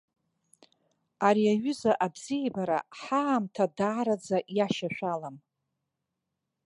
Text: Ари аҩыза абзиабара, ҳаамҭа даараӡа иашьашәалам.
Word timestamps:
Ари 1.27 1.43
аҩыза 1.53 1.91
абзиабара, 2.05 2.79
ҳаамҭа 2.99 3.65
даараӡа 3.77 4.37
иашьашәалам. 4.55 5.37